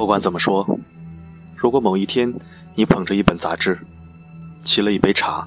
[0.00, 0.66] 不管怎么说，
[1.54, 2.32] 如果某一天
[2.74, 3.78] 你捧着一本杂志，
[4.64, 5.46] 沏了一杯茶，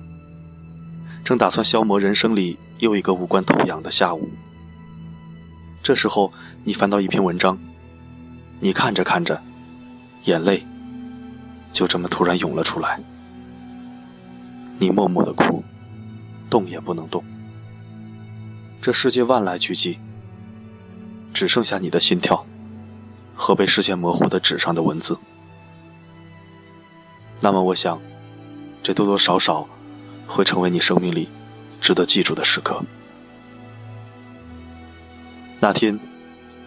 [1.23, 4.29] 正打算消磨人生里又一个无关痛痒的下午，
[5.81, 6.31] 这时候
[6.63, 7.57] 你翻到一篇文章，
[8.59, 9.41] 你看着看着，
[10.25, 10.63] 眼泪
[11.71, 12.99] 就这么突然涌了出来，
[14.77, 15.63] 你默默的哭，
[16.47, 17.23] 动也不能动。
[18.79, 19.97] 这世界万籁俱寂，
[21.33, 22.45] 只剩下你的心跳
[23.35, 25.17] 和被视线模糊的纸上的文字。
[27.39, 27.99] 那么，我想，
[28.81, 29.67] 这多多少少
[30.27, 31.29] 会成为你生命里
[31.81, 32.81] 值得记住的时刻。
[35.59, 35.99] 那天，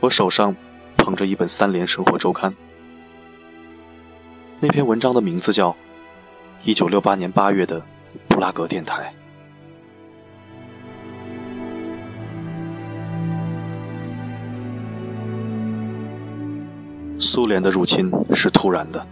[0.01, 0.55] 我手上
[0.97, 2.51] 捧着一本《三联生活周刊》，
[4.61, 5.71] 那篇文章的名字叫
[6.65, 7.83] 《一九六八年八月的
[8.29, 9.15] 布拉格电台》。
[17.19, 19.07] 苏联的入侵是突然的。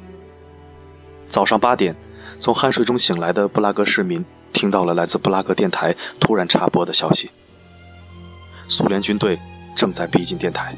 [1.26, 1.96] 早上八点，
[2.38, 7.30] 从酣睡中醒来的布拉格市民听到了来自布拉格电台突然插播的消息：
[8.68, 9.40] 苏联军队
[9.74, 10.76] 正在逼近电台。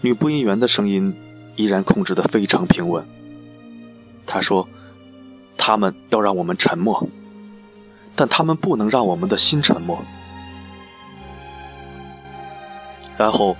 [0.00, 1.16] 女播音员的声音
[1.56, 3.06] 依然控制得非常平稳。
[4.26, 4.68] 她说
[5.56, 7.08] ：“他们要让我们沉默，
[8.14, 10.04] 但他们不能让我们的心沉默。”
[13.16, 13.56] 然后。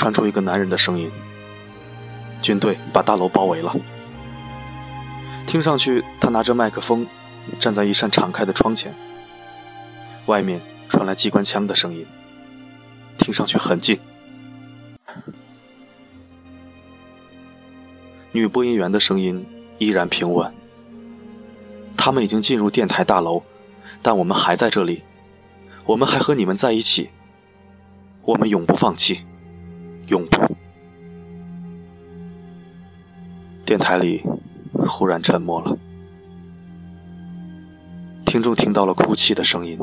[0.00, 1.10] 传出一个男人的声音
[2.40, 3.76] ：“军队把大楼包围了。”
[5.46, 7.06] 听上去，他拿着麦克风，
[7.58, 8.94] 站在一扇敞开的窗前。
[10.24, 12.06] 外面传来机关枪的声音，
[13.18, 14.00] 听上去很近。
[18.32, 20.50] 女播音员的声音依然平稳
[21.94, 23.42] ：“他们已经进入电台大楼，
[24.00, 25.02] 但我们还在这里，
[25.84, 27.10] 我们还和你们在一起，
[28.22, 29.20] 我们永不放弃。”
[30.10, 30.56] 永不。
[33.64, 34.22] 电台里
[34.86, 35.78] 忽然沉默了，
[38.26, 39.78] 听众听到了哭泣的声音，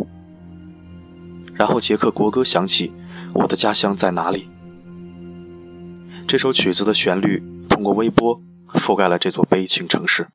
[1.53, 2.89] 然后捷克国歌响起，
[3.33, 4.49] 《我的家乡在哪里》。
[6.27, 8.41] 这首曲子的旋律通过微波
[8.73, 10.27] 覆盖了这座悲情城市。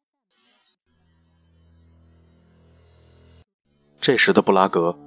[4.00, 4.98] 这时的布拉格，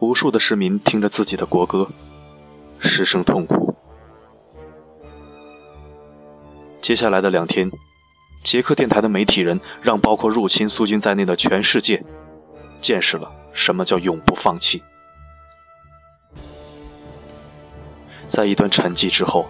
[0.00, 1.88] 无数的市民听着自己的国歌，
[2.78, 3.65] 失声痛哭。
[6.80, 7.70] 接下来的两天，
[8.44, 12.02] 捷克电台的媒体人让包括入侵苏军在内的全世界
[12.80, 14.82] 见识了什么叫永不放弃。
[18.28, 19.48] 在一段沉寂之后，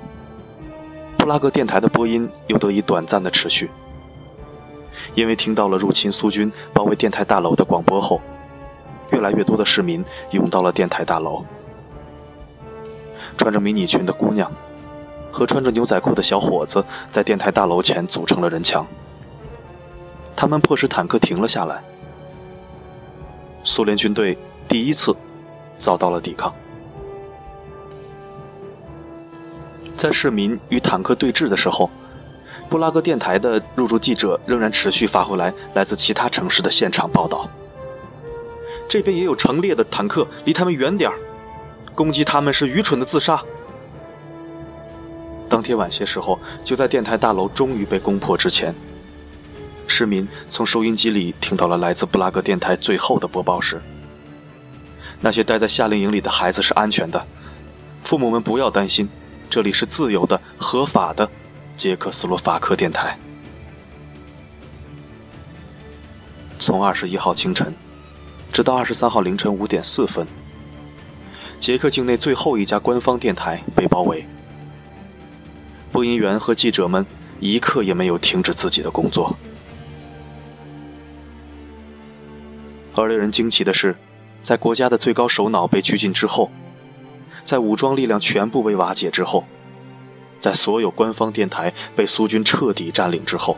[1.18, 3.70] 布拉格电台的播音又得以短暂的持续。
[5.14, 8.20] 因为听到了入侵苏军包围电台大楼的广播后，
[9.12, 11.44] 越来越多的市民涌到了电台大楼，
[13.36, 14.50] 穿着迷你裙的姑娘。
[15.36, 16.82] 和穿着牛仔裤的小伙子
[17.12, 18.86] 在电台大楼前组成了人墙，
[20.34, 21.84] 他们迫使坦克停了下来。
[23.62, 25.14] 苏联军队第一次
[25.76, 26.50] 遭到了抵抗。
[29.94, 31.90] 在市民与坦克对峙的时候，
[32.70, 37.46] 布拉格电台的入驻记者仍然持续发回来来自其他城市的现场报道。
[38.88, 41.16] 这边也有成列的坦克，离他们远点儿，
[41.94, 43.38] 攻击他们是愚蠢的自杀。
[45.48, 48.74] 当天晚些时候，就在电台大楼终于被攻破之前，
[49.86, 53.80] 市民从收音机里听到了来自布拉格电台最后的播报时：
[55.20, 57.24] 那些待在夏令营里的孩子是安全的，
[58.02, 59.08] 父母们不要担心，
[59.48, 61.30] 这里是自由的、合法的
[61.76, 63.16] 捷克斯洛伐克电台。
[66.58, 67.72] 从二十一号清晨，
[68.52, 70.26] 直到二十三号凌晨五点四分，
[71.60, 74.26] 捷克境内最后一家官方电台被包围。
[75.96, 77.06] 播音员和记者们
[77.40, 79.34] 一刻也没有停止自己的工作。
[82.94, 83.96] 而令人惊奇的是，
[84.42, 86.50] 在国家的最高首脑被拘禁之后，
[87.46, 89.46] 在武装力量全部被瓦解之后，
[90.38, 93.56] 在所有官方电台被苏军彻底占领之后，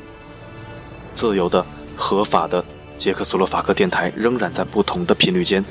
[1.14, 1.66] 自由的、
[1.96, 2.64] 合法的
[2.96, 5.64] 捷克斯洛伐克电台仍然在不同的频率间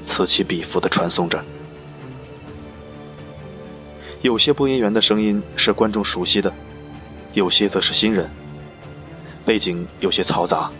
[0.00, 1.44] 此起彼伏地传送着。
[4.22, 6.52] 有些播音员的声音是观众熟悉的，
[7.32, 8.28] 有些则是新人。
[9.44, 10.70] 背景有些嘈杂，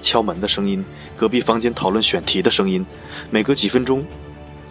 [0.00, 0.82] 敲门的声音，
[1.16, 2.86] 隔壁房间讨论选题的声音，
[3.30, 4.04] 每隔几分钟，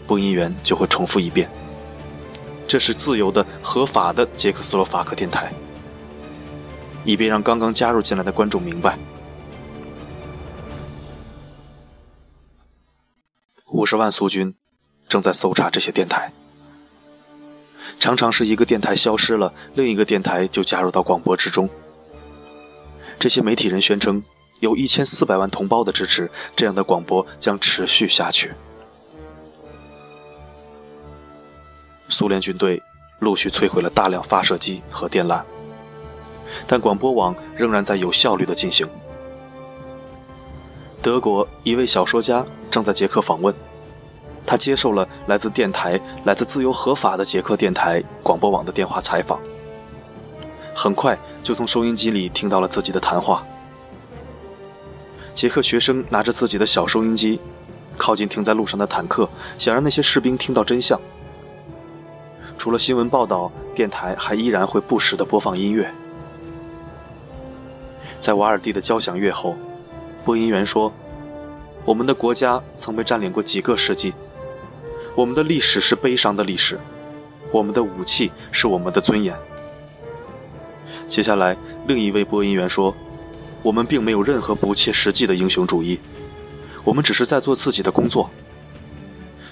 [0.07, 1.47] 播音员就会重复一遍
[2.67, 5.51] ：“这是自由的、合法的捷克斯洛伐克电台。”
[7.05, 8.97] 以便让刚刚加入进来的观众明白，
[13.71, 14.55] 五十万苏军
[15.09, 16.31] 正在搜查这些电台。
[18.01, 21.69] 常常是一个电台消失了，另一个电台就加入到广播之中。
[23.19, 24.23] 这些媒体人宣称，
[24.59, 28.53] 有一千四百万同胞的支持，这样的广播将持续下去。
[32.09, 32.81] 苏联军队
[33.19, 35.43] 陆续摧毁了大量发射机和电缆，
[36.65, 38.89] 但广播网仍然在有效率的进行。
[41.03, 43.53] 德国一位小说家正在捷克访问。
[44.45, 49.39] 他接受了来自电台、来自自由合法的捷克电台广播网的电话采访，
[50.75, 53.45] 很快就从收音机里听到了自己的谈话。
[55.33, 57.39] 捷克学生拿着自己的小收音机，
[57.97, 60.99] 靠近停在路上的坦克，想让那些士兵听到真相。
[62.57, 65.91] 除了新闻报道，电台还依然会不时地播放音乐。
[68.19, 69.55] 在瓦尔蒂的交响乐后，
[70.25, 70.93] 播音员说
[71.85, 74.13] ：“我们的国家曾被占领过几个世纪。”
[75.15, 76.79] 我们的历史是悲伤的历史，
[77.51, 79.35] 我们的武器是我们的尊严。
[81.07, 82.95] 接下来，另一位播音员说
[83.61, 85.99] ：“我们并没有任何不切实际的英雄主义，
[86.85, 88.31] 我们只是在做自己的工作。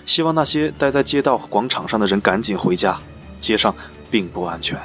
[0.06, 2.98] 希望那些待在街道和广场上的人赶紧回家，
[3.42, 3.76] 街上
[4.10, 4.80] 并不安全。”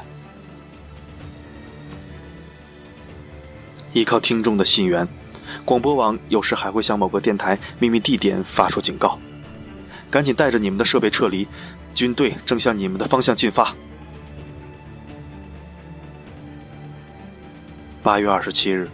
[3.92, 5.06] 依靠听众的信源，
[5.64, 9.13] 广播网有时还会向某个电台秘密地点发出警告。
[10.14, 11.44] 赶紧带着你们的设备撤离，
[11.92, 13.74] 军队正向你们的方向进发。
[18.00, 18.88] 八月二十七日，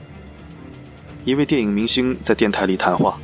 [1.27, 3.19] 一位电影明星在电台里谈话。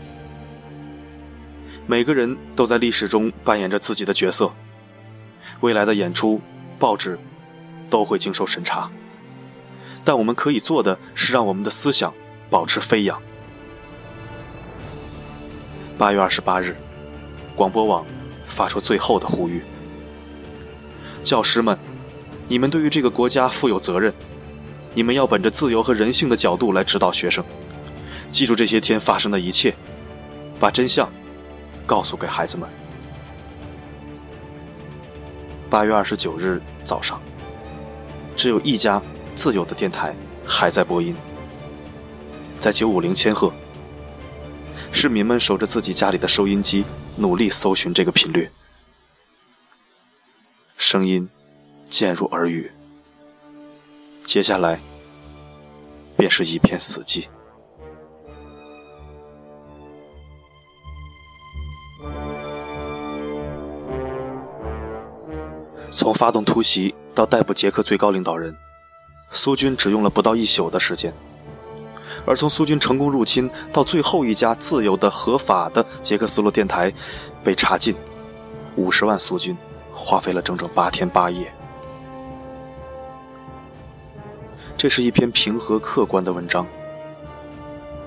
[1.87, 4.53] 每个人都在历史中扮演着自己的角色，
[5.61, 6.39] 未来的演出、
[6.79, 7.19] 报纸
[7.89, 8.91] 都会经受审查，
[10.05, 12.13] 但我们可以做的是让我们的思想
[12.51, 13.19] 保持飞扬。
[15.97, 16.77] 八月二十八日。
[17.57, 18.05] 广播网
[18.47, 19.63] 发出最后的呼吁：
[21.23, 21.77] 教师们，
[22.47, 24.13] 你们对于这个国家负有责任，
[24.93, 27.43] 你们要本着自由和人性的角度来指导学生，
[28.31, 29.75] 记住这些天发生的一切，
[30.61, 31.11] 把真相
[31.87, 32.69] 告诉给孩子们。
[35.71, 37.21] 八月二十九日早上，
[38.37, 39.03] 只有一家
[39.35, 40.15] 自由的电台
[40.45, 41.17] 还在播音，
[42.61, 43.51] 在九五零千赫，
[44.93, 46.85] 市民们守着自己家里的收音机。
[47.19, 48.51] 努力搜寻这个频率，
[50.77, 51.27] 声音
[51.89, 52.71] 渐入耳语，
[54.27, 54.79] 接下来
[56.17, 57.27] 便是一片死寂。
[65.91, 68.55] 从发动突袭到逮捕捷克最高领导人，
[69.31, 71.15] 苏军只用了不到一宿的时间。
[72.27, 76.93] 而从苏军成功入侵到最后一家自由的、合法的捷克斯洛电台
[77.45, 77.95] 被查禁，
[78.75, 79.57] 五十万苏军
[79.95, 81.51] 花费了整整八天八夜。
[84.77, 86.67] 这是一篇平和客观的文章，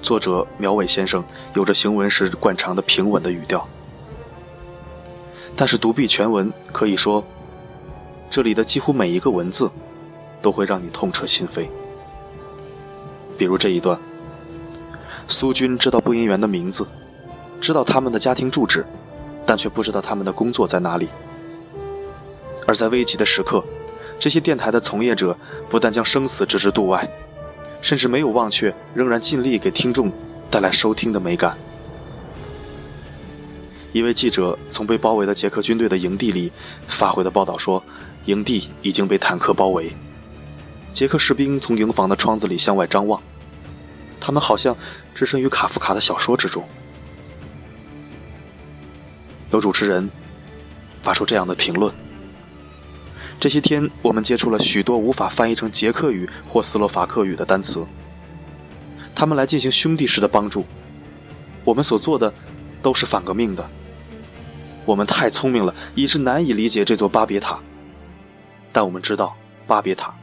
[0.01, 1.23] 作者苗伟先生
[1.53, 3.65] 有着行文时惯常的平稳的语调，
[5.55, 7.23] 但是读毕全文，可以说，
[8.29, 9.71] 这里的几乎每一个文字
[10.41, 11.67] 都会让你痛彻心扉。
[13.37, 13.97] 比如这一段。
[15.31, 16.85] 苏军知道播音员的名字，
[17.61, 18.83] 知道他们的家庭住址，
[19.45, 21.07] 但却不知道他们的工作在哪里。
[22.65, 23.63] 而在危急的时刻，
[24.17, 25.37] 这些电台的从业者
[25.69, 27.07] 不但将生死置之度外，
[27.79, 30.11] 甚至没有忘却，仍然尽力给听众
[30.49, 31.55] 带来收听的美感。
[33.91, 36.51] 一位记者从被包围的捷克军队的营地里
[36.87, 37.83] 发回的报道说，
[38.25, 39.95] 营地已经被坦克包围，
[40.91, 43.21] 捷克士兵从营房的窗子里向外张望。
[44.19, 44.75] 他们好像
[45.15, 46.63] 置身于卡夫卡的小说之中。
[49.51, 50.09] 有主持人
[51.01, 51.93] 发出这样的评论：
[53.39, 57.85] 这些天，我们接触了许多无法翻译成捷克语或斯洛伐克语的单词。
[59.15, 60.65] 他们来进行兄弟式的帮助。
[61.63, 62.33] 我们所做的
[62.81, 63.69] 都是反革命的。
[64.85, 67.59] 我们太聪明了，以致难以理解这座巴别塔。
[68.71, 69.35] 但我们知道，
[69.67, 70.13] 巴别塔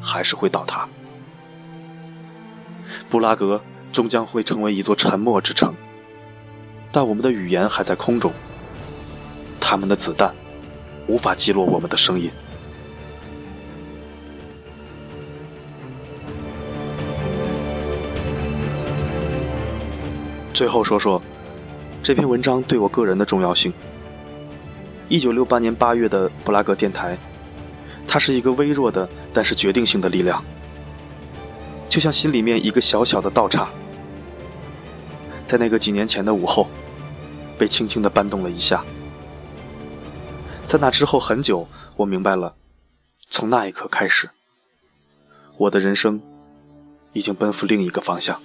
[0.00, 0.88] 还是会倒塌。
[3.08, 5.74] 布拉格终将会成为一座沉默之城，
[6.90, 8.32] 但我们的语言还在空中。
[9.60, 10.34] 他们的子弹
[11.06, 12.30] 无法击落我们的声音。
[20.52, 21.20] 最后说说
[22.02, 23.72] 这篇文章对我个人的重要性。
[25.08, 27.18] 一九六八年八月的布拉格电台，
[28.06, 30.42] 它是一个微弱的但是决定性的力量。
[31.92, 33.68] 就像心里面一个小小的倒岔，
[35.44, 36.66] 在那个几年前的午后，
[37.58, 38.82] 被轻轻的搬动了一下。
[40.64, 42.54] 在那之后很久，我明白了
[43.28, 44.30] 从那一刻开始，
[45.58, 46.18] 我的人生
[47.12, 48.40] 已经奔赴另一个方向。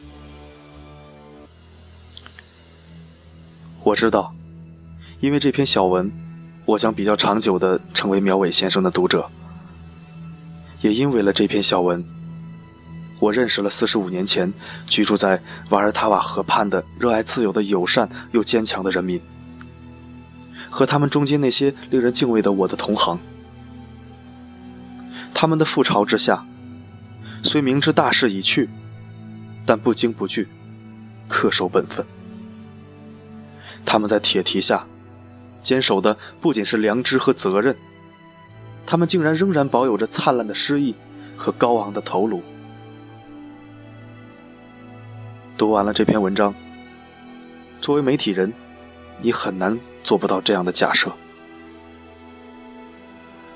[3.81, 4.35] 我知道，
[5.21, 6.11] 因为这篇小文，
[6.65, 9.29] 我将比较长久的成为苗伟先生的读者。
[10.81, 12.03] 也因为了这篇小文，
[13.19, 14.51] 我认识了四十五年前
[14.87, 19.19] 居住在瓦尔塔瓦河畔的热爱自由的友善又坚强的人民，
[20.69, 23.19] 和他们中间那些令人敬畏的我的同行。
[25.33, 26.45] 他们的覆巢之下，
[27.43, 28.69] 虽明知大势已去，
[29.65, 30.47] 但不惊不惧，
[31.29, 32.05] 恪守本分。
[33.85, 34.85] 他们在铁蹄下
[35.63, 37.75] 坚守的不仅是良知和责任。
[38.85, 40.95] 他们竟然仍然保有着灿烂的诗意
[41.35, 42.41] 和高昂的头颅。
[45.57, 46.53] 读完了这篇文章，
[47.81, 48.53] 作为媒体人，
[49.19, 51.11] 你很难做不到这样的假设：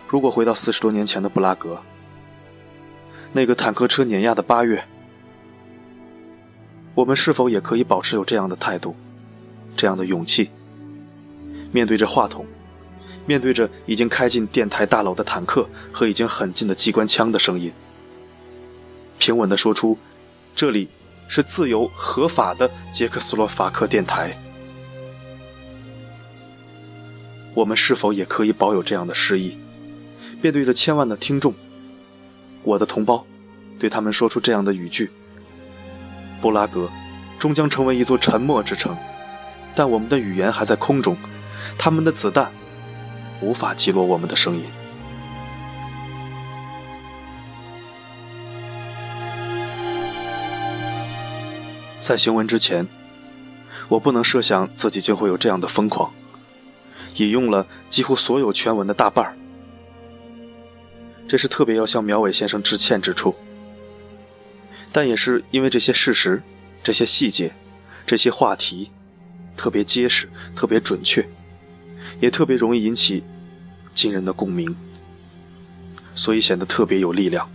[0.08, 1.80] 如果回到四十多年前的布拉格，
[3.32, 4.84] 那个坦克车碾压的八月，
[6.96, 8.96] 我们是否也可以保持有这样的态度、
[9.78, 10.50] 这样的勇气，
[11.72, 12.44] 面对着话筒？
[13.28, 17.72] 面对着已经开进电台大楼的坦克和已经很近的机关枪的声音，
[19.20, 19.96] 平稳地说出
[20.56, 20.88] ：“这里
[21.32, 24.38] 是自由合法的捷克斯洛伐克电台。”
[27.56, 29.58] 我们是否也可以保有这样的诗意？
[30.42, 31.54] 面对着千万的听众，
[32.64, 33.26] 我的同胞，
[33.80, 35.10] 对他们说出这样的语句
[36.42, 36.90] ：“布拉格
[37.40, 38.98] 终将成为一座沉默之城，
[39.74, 41.16] 但我们的语言还在空中，
[41.78, 42.52] 他们的子弹。”
[43.42, 44.66] 无法击落我们的声音。
[52.02, 52.86] 在行文之前，
[53.88, 56.12] 我不能设想自己竟会有这样的疯狂，
[57.18, 59.38] 引用了几乎所有全文的大半儿。
[61.28, 63.36] 这是特别要向苗伟先生致歉之处，
[64.92, 66.42] 但也是因为这些事实、
[66.84, 67.54] 这些细节、
[68.06, 68.92] 这些话题
[69.56, 71.26] 特别结实、特别准确。
[72.20, 73.24] 也特别容易引起
[73.96, 74.76] 惊人的共鸣，
[76.14, 77.50] 所以显得特别有力量。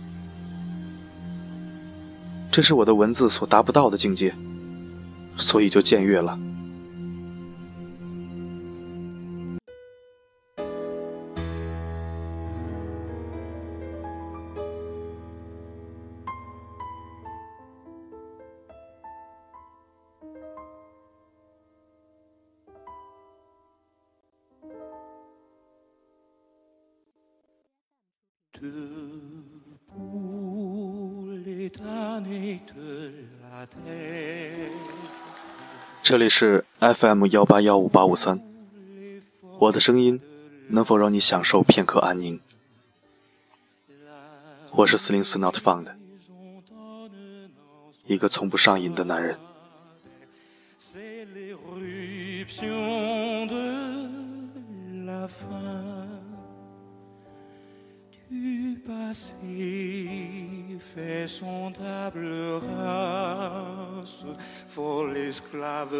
[2.57, 4.33] 这是我的文字所达不到的境界，
[5.37, 6.39] 所以就僭越了。
[36.01, 38.39] 这里是 FM 幺八幺五八五三，
[39.59, 40.21] 我的声音
[40.69, 42.39] 能否让你享受片刻安宁？
[44.73, 45.87] 我是四零四 Not Found，
[48.05, 49.37] 一个从不上瘾的男人。
[58.87, 60.46] Passer.
[61.73, 64.25] Table rase,
[64.67, 65.91] for l'esclave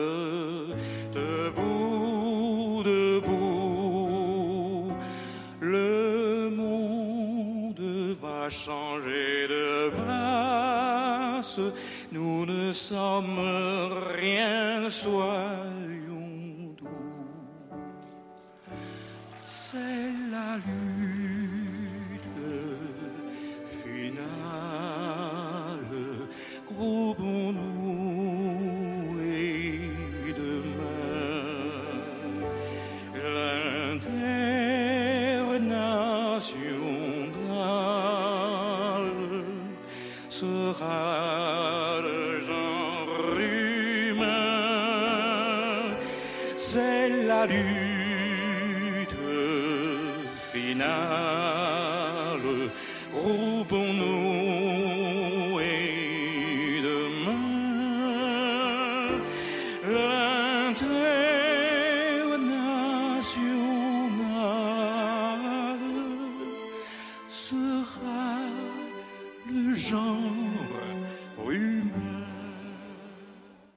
[1.14, 4.92] debout, debout.
[5.62, 11.60] Le monde va changer de place,
[12.12, 13.40] nous ne sommes
[14.16, 16.88] rien, soyons doux.
[19.44, 20.58] C'est la
[46.70, 49.16] c'est la lutte
[50.52, 52.48] finale.
[53.14, 53.87] Roubaix